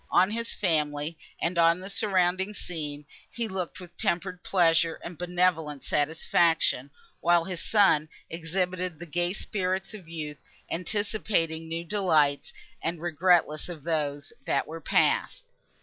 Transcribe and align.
On 0.09 0.31
his 0.31 0.51
family, 0.55 1.15
and 1.39 1.59
on 1.59 1.79
the 1.79 1.87
surrounding 1.87 2.55
scene, 2.55 3.05
he 3.29 3.47
looked 3.47 3.79
with 3.79 3.95
tempered 3.99 4.41
pleasure 4.43 4.99
and 5.03 5.15
benevolent 5.15 5.83
satisfaction, 5.83 6.89
while 7.19 7.43
his 7.43 7.61
son 7.61 8.09
exhibited 8.27 8.97
the 8.97 9.05
gay 9.05 9.31
spirits 9.31 9.93
of 9.93 10.09
youth, 10.09 10.39
anticipating 10.71 11.67
new 11.69 11.85
delights, 11.85 12.51
and 12.81 12.99
regretless 12.99 13.69
of 13.69 13.83
those, 13.83 14.33
that 14.47 14.65
were 14.65 14.81
passed. 14.81 15.43